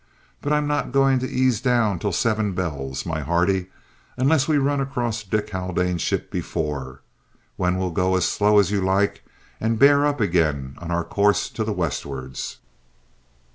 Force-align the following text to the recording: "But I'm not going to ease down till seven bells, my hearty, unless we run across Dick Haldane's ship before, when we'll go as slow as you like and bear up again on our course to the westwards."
"But 0.41 0.51
I'm 0.51 0.65
not 0.65 0.91
going 0.91 1.19
to 1.19 1.29
ease 1.29 1.61
down 1.61 1.99
till 1.99 2.11
seven 2.11 2.53
bells, 2.53 3.05
my 3.05 3.19
hearty, 3.19 3.67
unless 4.17 4.47
we 4.47 4.57
run 4.57 4.81
across 4.81 5.21
Dick 5.23 5.51
Haldane's 5.51 6.01
ship 6.01 6.31
before, 6.31 7.01
when 7.55 7.77
we'll 7.77 7.91
go 7.91 8.15
as 8.15 8.25
slow 8.25 8.57
as 8.57 8.71
you 8.71 8.81
like 8.81 9.23
and 9.59 9.77
bear 9.77 10.07
up 10.07 10.19
again 10.19 10.73
on 10.79 10.89
our 10.89 11.03
course 11.03 11.49
to 11.49 11.63
the 11.63 11.71
westwards." 11.71 12.57